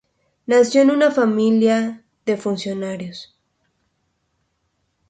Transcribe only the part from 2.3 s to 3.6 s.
funcionarios.